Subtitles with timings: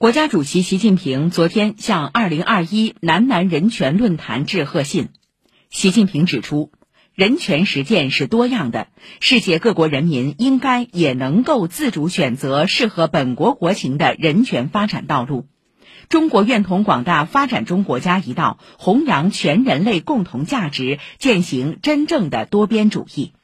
[0.00, 5.10] 国家主席习近平昨天向二零二一南南人权论坛致贺信。
[5.68, 6.72] 习近平指出
[7.12, 8.88] 人权实践是多样的
[9.20, 15.44] 世界各国人民应该也能够自主选择适合本国国情的人权发展道路。
[16.08, 23.34] 中国愿同广大发展中国家一道弘扬全人类共同价值践行真正的多边主义。